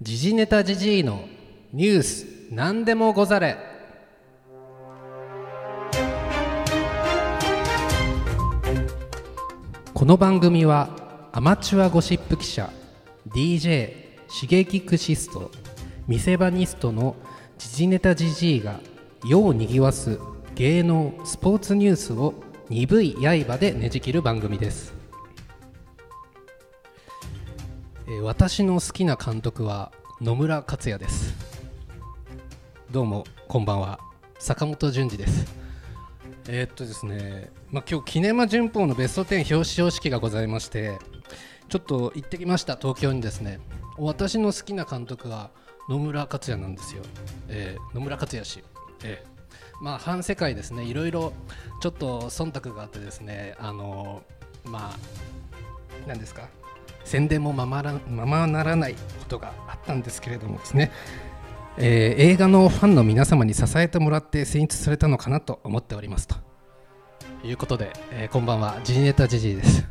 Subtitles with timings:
[0.00, 1.24] 時事ネタじじいの
[1.72, 3.56] ニュース何でもござれ。
[9.92, 12.70] この番組はアマチュアゴシップ記者
[13.26, 13.90] DJ
[14.28, 15.50] シゲキクシスト
[16.06, 17.16] 店場ニストの
[17.58, 18.78] 時事ネタじじいが
[19.24, 20.20] 世をにぎわす
[20.54, 22.34] 芸能スポーツニュースを
[22.68, 24.97] 鈍い刃でねじ切る番組です。
[28.08, 31.34] えー私の好きな監督は野村克也です。
[32.90, 33.98] どうもこんばんは。
[34.38, 35.46] 坂本淳二です。
[36.48, 40.98] えーっとですね、まあ、今日キネマ旬報のベスト10表彰式がございまして
[41.68, 43.60] ちょっと行ってきました東京にですね。
[43.98, 45.50] 私の好きな監督は
[45.88, 47.02] 野村克也なんですよ、
[47.48, 48.64] えー野村克也氏、
[49.04, 49.38] えー
[49.80, 50.82] まあ反世界ですね。
[50.84, 51.32] いろいろ
[51.80, 54.22] ちょっと忖度があってですねあの
[54.64, 54.96] まあ
[56.08, 56.48] 何ですか？
[57.08, 58.98] 宣伝もままままならないこ
[59.28, 60.92] とがあったんですけれどもですね、
[61.78, 66.36] えー映画のファンの皆様に支えてもらって選出されたのかなと思っておりますと
[67.42, 68.78] いうことで、えーこんばんは。
[68.84, 69.86] ジジネタジジイです、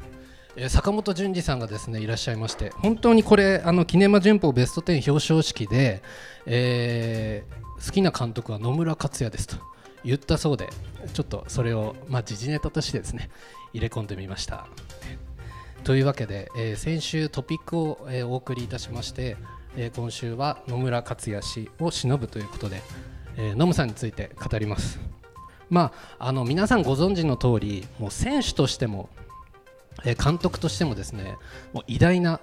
[0.56, 6.02] えー坂本淳二さんがですねいらっしゃいまして本当にこれあのキネマ旬報ベスト10表彰式で、
[6.46, 9.56] えー好きな監督は野村克也ですと
[10.04, 10.68] 言ったそうで
[11.14, 13.30] ちょっとそれをまあ時事ネタとしてですね
[13.72, 14.68] 入れ込んでみました。
[15.88, 19.38] というわけで、えー先週トピックを、えーお送りいたしまして、
[19.78, 22.82] えー今週は野村克也氏を偲ぶということで、
[23.38, 25.00] えー野村さんについて語ります。
[25.70, 29.08] まああの皆さんご存知の通りもう選手としても、
[30.04, 31.38] えー監督としてもですね
[31.72, 32.42] もう偉大な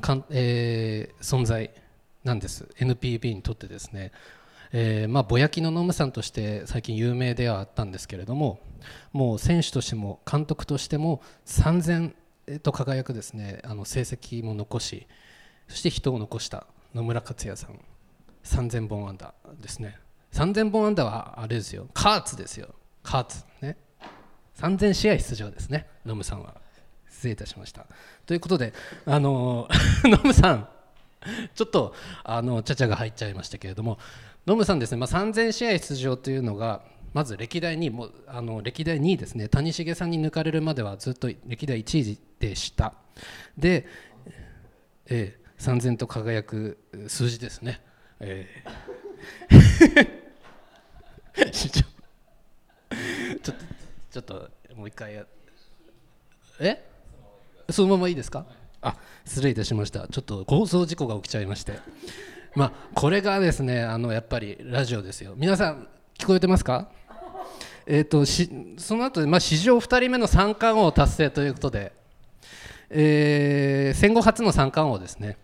[0.00, 1.70] かん、えー存在
[2.24, 2.68] なんです。
[2.80, 4.10] NPB にとってですね。
[4.72, 8.58] えーまあ、ぼやきのノムさんとして最近有名ではあったんですけれども
[9.12, 12.16] もう選手としても監督としても三千
[12.62, 15.06] と輝くですねあの成績も残し
[15.68, 17.80] そして人を残した野村克也さん。
[18.44, 19.96] 3000本安打ですね。
[20.32, 21.88] 3000本安打はあれですよ。
[21.94, 22.74] カーツですよ。
[23.02, 23.76] カーツね。
[24.58, 25.86] 3000試合出場ですね。
[26.04, 26.54] ノムさんは。
[27.08, 27.86] 失礼いたしました。
[28.26, 28.72] ということで
[29.06, 29.68] あの
[30.04, 30.68] ノムさん
[31.54, 33.98] ちょっとあのちゃちゃが入っちゃいましたけれども
[34.46, 36.82] ノムさんですね、まあ、3000試合出場というのが
[37.14, 39.48] まず歴代2位もあの歴代2位ですね。
[39.48, 42.92] 谷繁さんに抜かれるまではずっと歴代1位でした。
[43.56, 43.86] で、
[45.06, 47.80] えー3000と輝く数字ですね、
[48.18, 50.08] えー
[51.52, 53.52] ちょっと
[54.10, 55.24] ちょっともう一回や
[56.60, 56.84] え？
[57.70, 58.46] そのままいいですか？
[58.82, 60.08] あ失礼いたしました。
[60.08, 61.78] ちょっと放送事故が起きちゃいまして。
[62.56, 65.34] まあこれがですねあのやっぱりラジオですよ。
[65.36, 65.88] 皆さん
[66.18, 66.90] 聞こえてますか？
[67.86, 71.92] えー、としその後でまあ史上2人目の三冠王達成ということで、
[72.90, 75.36] えー戦後初の三冠王ですね、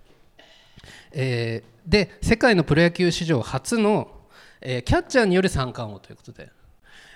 [1.12, 4.11] えーで世界のプロ野球史上初の、
[4.61, 6.51] えーキャッチャーによる三冠王ということで、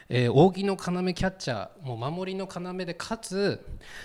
[0.08, 3.64] えー扇の要キャッチャーもう守りの要でかつ、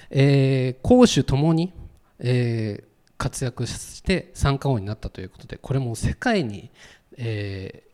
[0.09, 1.73] えー攻守ともに、
[2.19, 6.71] えー活躍して三冠王になったということでこれも世界に、
[7.17, 7.88] えー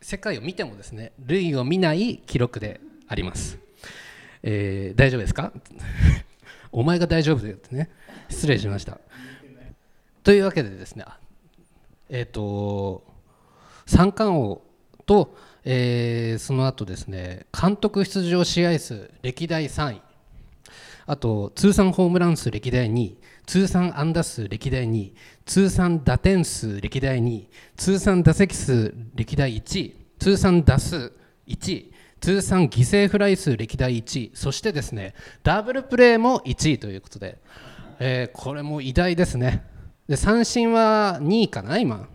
[0.00, 3.58] 世界を見てもですね類を見ない記録であります、
[4.42, 5.52] えー大丈夫ですか？
[6.72, 7.90] お前が大丈夫だよってね。
[8.28, 8.98] 失礼しました。
[10.22, 11.18] というわけでですねあ
[12.08, 13.02] えっ、と
[13.86, 14.62] 三冠王
[15.06, 20.02] と、えーその後ですね監督出場試合数歴代3位。
[21.06, 23.18] あと通算ホームラン数歴代2位。
[23.46, 25.14] 通算安打数歴代2位
[25.44, 31.12] 通算打点数歴代2位通算打席数歴代1位通算打数
[31.46, 37.38] 1位通算犠牲フライ数歴代1位そしてですねダブルプレーも1位ということで、
[37.98, 39.64] えーこれも偉大ですね。
[40.08, 42.08] で三振は2位かな今。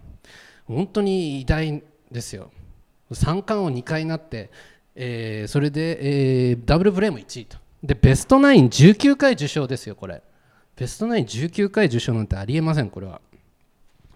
[0.68, 2.52] 本当に偉大ですよ。
[3.12, 4.52] 三冠王2回なって、
[4.96, 7.58] えーそれで、えーダブルプレーも1位と。
[7.84, 10.22] でベストナイン19回受賞ですよこれ。
[10.75, 13.22] ベストナイン19回受賞なんてありえませんこれは、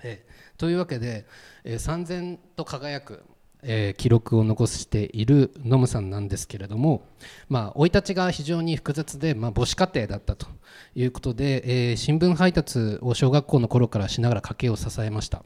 [0.03, 0.29] えー
[0.59, 1.25] というわけで、
[1.63, 3.23] えー、3000と輝く、
[3.63, 7.07] えー記録を残しているノムさんなんですけれども
[7.47, 10.47] まあい立ちが非常に複雑で、まあ、母子家庭だったと
[10.95, 15.43] いうことで、えー新聞配達を小学校の頃からしながら家計を支えました。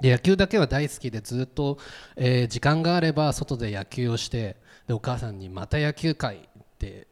[0.00, 1.78] で野球だけは大好きでずっと、
[2.14, 4.56] えー時間があれば外で野球をして
[4.86, 7.08] でお母さんに「また野球会」って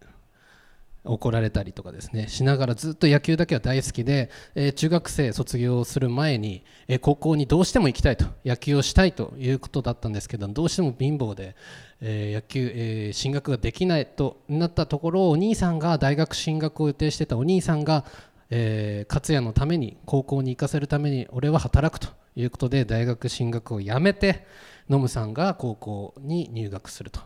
[1.05, 11.55] 怒られたりとかですねしながらずっと野球だけは大好きで、えー中学生卒業する前に、えー高校にどうしても行きたいと野球をしたいということだったんですけどどうしても貧乏で、
[12.01, 18.05] えー野球、え進学ができないとなったところお兄さんが大学進学を予定してたお兄さんが、
[18.50, 24.47] えー勝也のために高校に行かせるために俺は働くということで大学進学をやめて
[24.89, 27.21] ノムさんが高校に入学すると。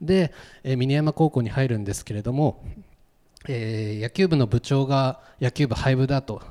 [0.00, 0.32] で、
[0.62, 2.62] え、峰山高校に入るんですけれども、
[3.48, 6.42] えー、野球部の部長が野球部廃部だと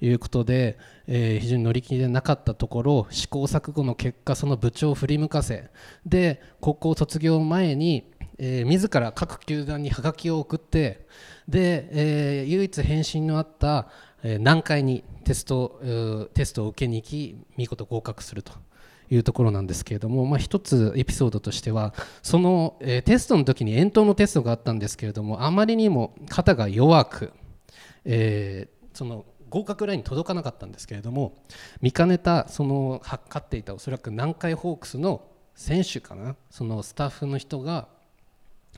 [0.00, 5.70] いうことで、えー、非常に乗り気でなかったところ試行錯誤の結果その部長を振り向かせ
[6.04, 11.06] で高校卒業前に、えー、自ら各球団にはがきを送って
[11.48, 13.88] で、えー、唯一返信のあった、
[14.22, 15.80] えー、南海にテスト
[16.34, 18.52] テストを受けに行き見事合格すると。
[19.10, 27.32] いうところなんですけれども、まあ、一つエピソードとしてはその、えー、テストの時に遠投のテストがあったんですけれどもあまりにも肩が弱く、
[28.04, 31.34] えー、その合格ラインに届かなかったんですけれども
[31.80, 35.22] 見かねたその勝っていたおそらく南海ホークスの
[35.54, 37.88] 選手かなそのスタッフの人が、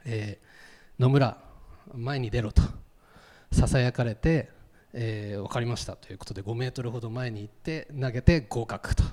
[0.04, 1.38] えー、野村
[1.94, 2.62] 前に出ろと
[3.50, 4.50] ささやかれて、
[4.92, 9.04] えー、分かりましたということで5メートルほど前に行って投げて合格と。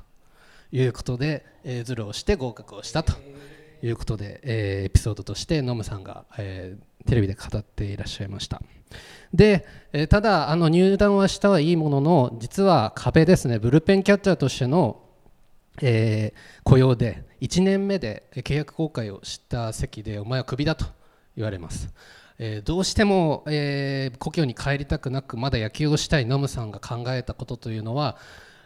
[0.75, 3.13] いうことで、えー、ズルをして合格をしたと
[3.81, 8.61] いうことで、えー、エピソードとしてノムさんが、えー、テレビで語っていらっしゃいました。
[9.33, 15.01] で、えただあの入団はしたはいいものの実は壁ですねブルペンキャッチャーとしての、
[15.81, 20.85] えー、雇用で1年目で契約更改をした席でお前はクビだと
[21.35, 21.93] 言われます。
[22.37, 28.17] えー、どうしても、えー、故郷に帰りたくなくまだ野球をしたいノムさんが考えたことというのは、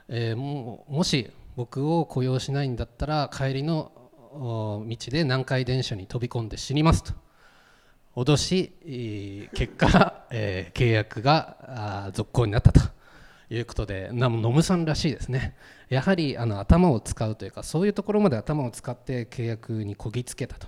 [0.08, 3.92] えー、ももし僕を雇用しないんだったら帰りの
[4.34, 7.12] 道で南海電車に飛び込んで死にますと。
[8.16, 12.80] 脅し結果、えー、契約が続行になったと。
[13.52, 15.58] いうことでノムさんらしいですね。
[15.90, 20.68] やはりあの頭を使うというかそういうところまで頭を使って契約にこぎつけたと。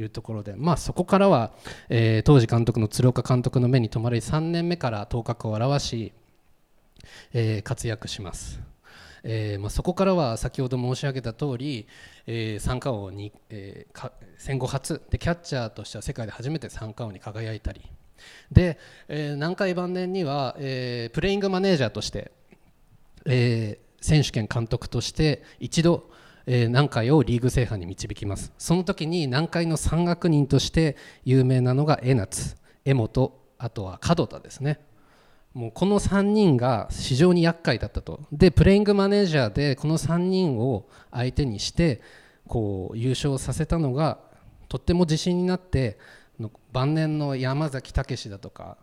[0.00, 1.50] いうところで、まあ、そこからは、
[1.88, 6.12] えー、当時監督の鶴岡監督の目に留まり3年目から頭角を現し、
[7.32, 8.60] えー、活躍します。
[9.30, 11.86] えーまあ、そこからは先ほど申し上げた通り、
[12.26, 17.82] えー、三冠王に、えー、戦後初でキャッチャーとしては世界で初めて三冠王に輝いたり。
[18.50, 22.32] で、えー、南海晩年には、えー、プレイングマネージャーとして、
[23.26, 26.10] えー、選手権監督として一度、
[26.46, 28.54] えー、南海をリーグ制覇に導きます。
[28.56, 30.96] その時に南海の山岳人として
[31.26, 34.80] 有名なのが江夏江本あとは門田ですね。
[35.58, 38.20] もうこの3人が非常に厄介だったと。
[38.30, 42.00] でプレイングマネージャーでこの3人を相手にして
[42.46, 44.18] こう優勝させたのが
[44.68, 45.98] とっても自信になって
[46.72, 48.76] 晩年の山崎武だとか、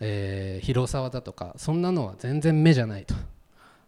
[0.00, 3.14] えー、広沢だとかそんなのは全然目じゃないと。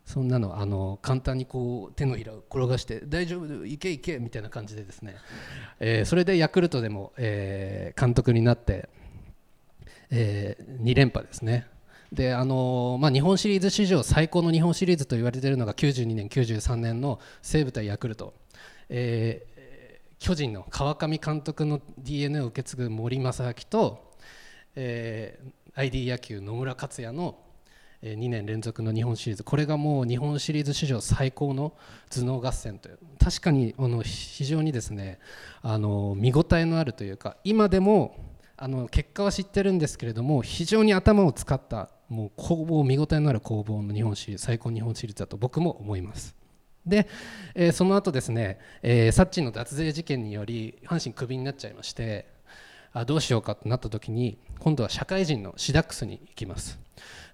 [0.05, 5.17] そんなのあの簡単にこう手のひらを転がして大丈夫いけいけみたいな感じでですね、
[5.81, 8.91] えー、それでヤクルトでも、えー、監督になって、
[10.11, 11.67] えー、2連覇ですね。
[12.17, 18.33] であのまあ、日本シリーズ史上最高の日本シリーズと言われているのが92年、93年の西武対ヤクルト、
[18.89, 24.15] えー、巨人の川上監督の DNA を受け継ぐ森正明と、
[24.77, 27.39] えー、ID 野球野村克也の
[28.03, 29.45] 2年連続の日本シリーズ。
[29.45, 31.75] これがもう日本シリーズ史上最高の
[32.09, 32.99] 頭脳合戦という。
[33.23, 35.19] 確かにあの非常にですね
[35.61, 46.35] あの見応えのあるというか今でもあの結果は知ってるんですけれども非常に頭を使ったもう攻防見応えのある攻防の日本シリーズ最高日本シリーズだと僕も思います。
[46.87, 47.09] で、
[47.55, 52.27] えー、その後ですね、えー、サッチの脱税事件により阪神クビになっちゃいまして
[52.93, 56.79] あどうしようかとなった時に今度は社会人のシダックスに行きます。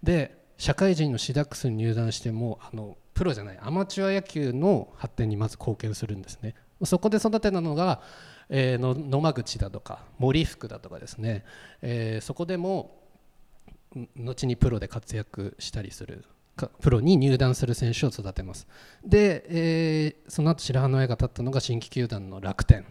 [0.02, 6.54] で社会人のシダックスに入団してもあのプロじゃないアマチュア野球の発展にまず貢献するんですね。
[6.84, 8.00] そこで育てたのが、
[8.48, 11.44] えー、の野間口だとか森福だとかですね、
[11.80, 12.98] えー、そこでも
[14.16, 16.24] 後にプロで活躍したりする
[16.80, 18.66] プロに入団する選手を育てます。
[19.04, 22.84] で、えー、その後白羽の矢が立ったのが新規球団の楽天。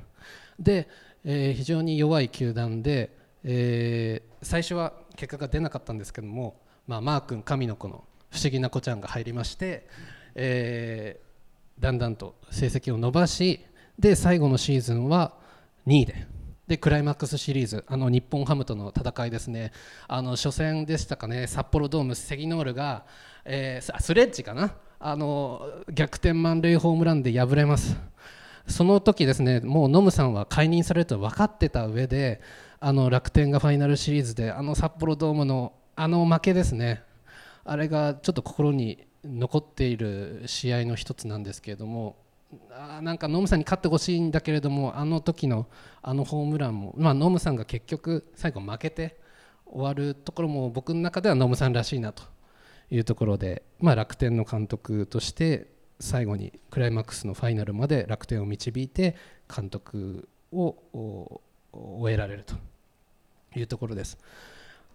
[0.59, 0.89] で、
[1.23, 9.87] えー、非常に弱い球団で、えー、最初は結果が出なかったんですけども、まあ、マー君神の子の不思議な子ちゃんが入りまして、
[10.35, 13.61] えー、だんだんと成績を伸ばし
[13.99, 15.33] で最後のシーズンは
[15.87, 16.27] 2位で。
[16.67, 17.83] でクライマックスシリーズ。
[17.87, 19.71] あの日本ハムとの戦いですね。
[20.07, 21.47] あの初戦でしたかね。
[21.47, 23.05] 札幌ドームセギノールが、
[23.43, 24.75] えー、スレッジかな。
[24.99, 27.97] あの逆転満塁ホームランで敗れます。
[28.67, 32.39] その時ですねもうノムさんは解任されると分かってた上で
[32.79, 37.03] あの楽天がファイナルシリーズであの札幌ドームのあの負けですね。
[37.63, 42.20] あれがちょっと心に残っている試合の一つなんですけれども。
[42.71, 45.67] あなんかノムさんに勝ってほしいんだけれどもあの時の
[46.01, 49.17] あのホームランも、まあ、ノムさんが結局最後負けて
[49.65, 52.23] 終わるところも僕の中ではノムさんらしいなと
[52.89, 55.67] いうところで、まあ、楽天の監督として
[55.99, 59.15] 最後にクライマックスのファイナルまで楽天を導いて
[59.53, 61.41] 監督を
[61.71, 62.55] 終えられると
[63.57, 64.17] いうところです。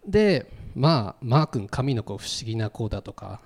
[0.07, 3.41] でまあマー君神の子不思議な子だとか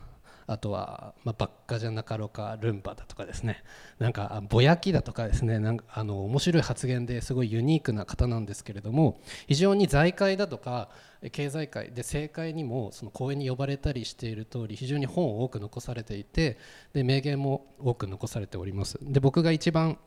[0.50, 3.62] あとは、まあ、ばっかじゃなかろうかルンバだとかですね。
[4.00, 5.60] なんかぼやきだとかですね。
[5.60, 10.88] なんかあの面白い発言ですごいユニークな方なんですけれども非常に財界だとか
[11.30, 16.58] 経済界で政界にもその講演に呼ばれたりしている通り非常に本を多く残されていて
[16.92, 18.98] で名言も多く残されております。
[19.00, 19.98] で僕が一番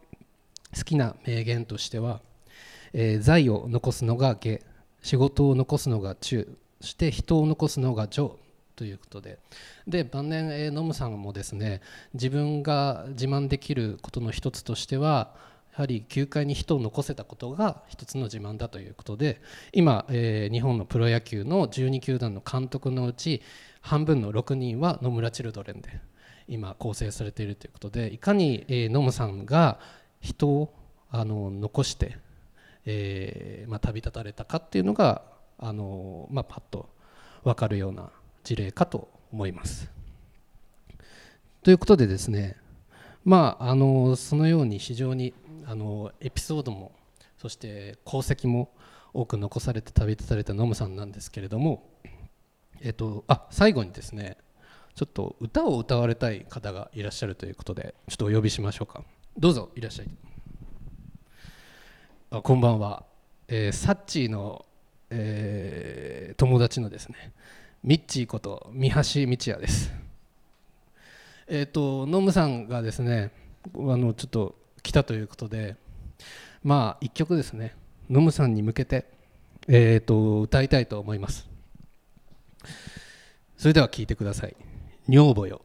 [0.75, 2.19] 好きな名言としては、
[2.91, 4.59] えー、財を残すのが下
[5.01, 6.50] 仕事を残すのが中
[6.81, 8.38] して人を残すのが上
[8.75, 9.39] ということで。
[9.88, 11.82] で晩年、えー、ノムさんもですね
[12.13, 15.36] 自分が自慢できることの一つとしては
[15.74, 23.42] やはり球界に人を残せたことが一つの自慢だということで今、えー、日本のプロ野球の12球団の監督のうち
[23.82, 25.89] 半分の6人は野村チルドレンで
[26.48, 29.80] 今構成されているということでいかに、えー、ノムさんが
[30.22, 30.74] 人を
[31.10, 32.18] あの残して、
[32.86, 35.24] えーまあ、旅立たれたかっていうのが
[35.60, 36.89] あの、まあ、パッと
[37.44, 38.10] 分かるような
[38.43, 39.89] 事例かと思います。
[41.63, 42.57] ということでですね
[43.23, 45.33] まああのそのように非常に
[45.65, 46.91] あのエピソードも
[47.38, 48.69] そして功績も
[49.13, 51.89] 多く残されて旅立たれたノムさんなんですけれども、
[52.81, 54.38] えっと、あ最後にですね
[54.95, 59.03] ちょっと歌を歌われたい方がいらっしゃるということでちょっとお呼びしましょうか。
[59.38, 60.07] どうぞいらっしゃい。
[62.31, 63.05] あこんばんは、
[63.47, 64.65] えー、サッチーの、
[65.09, 67.31] えー、友達のですね
[67.83, 69.01] ミッチーこと三橋道
[69.51, 69.91] 也です。
[71.47, 73.31] えっ、ー、とノムさんがですね
[73.75, 75.75] あのちょっと来たということで
[76.63, 77.75] まあ一曲ですね
[78.09, 79.05] ノムさんに向けて
[79.67, 81.49] えっ、ー、と歌いたいと思います。
[83.57, 84.55] それでは聴いてください。
[85.09, 85.61] 女房よ。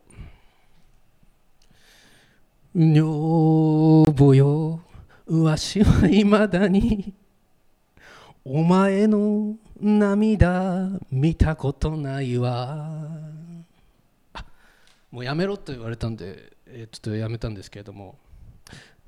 [2.75, 4.81] 女房よ、
[5.29, 7.15] わしはいまだに
[8.45, 13.09] お前の涙見たことないわ。
[15.11, 18.19] もうやめろと言われたんで、えー、ちょっとやめたんですけれども。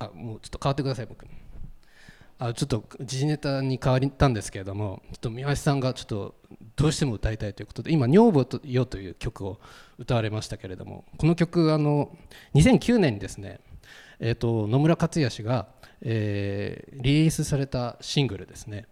[0.01, 1.27] あもうちょっと変わってください僕。
[2.39, 6.35] あちょっと時事ネタに変わったんですけれどもちょっと三橋さんがちょっと
[6.75, 9.61] どうしても歌いたいということで今「女房とよ」という曲を
[9.99, 12.17] 歌われましたけれどもこの曲あの
[12.55, 13.61] 2009年にですね、
[14.21, 15.69] えーと、野村克也氏が、
[16.01, 18.87] えー、リリースされたシングルですね。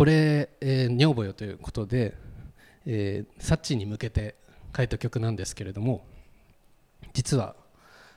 [0.00, 2.14] これ、えー、女房よということで、
[2.86, 4.34] えー、サッチに向けて
[4.74, 6.06] 書いた曲なんですけれども
[7.12, 7.54] 実は、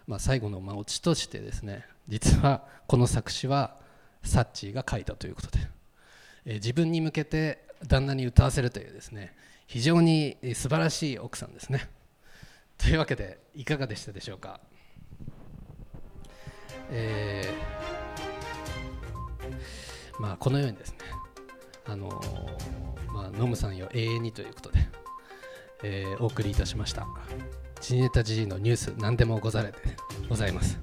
[0.07, 3.75] まあ、最後のまあオチとしてですね実はこの作詞は
[4.23, 5.59] サッチが書いたということで、
[6.45, 9.35] えー、自分に向けて旦那に歌わせるというですね
[9.67, 11.89] 非常に素晴らしい奥さんですね。
[12.77, 14.61] というわけでいかがでしたでしょうか、
[16.91, 21.02] えー、まあこのようにですね
[21.85, 22.09] あの
[23.13, 24.79] まあ、ノムさんよ永遠にということで、
[25.83, 27.05] えー、お送りいたしました。
[27.81, 29.77] ジネタ G のニュース何でもござれで
[30.29, 30.79] ございます。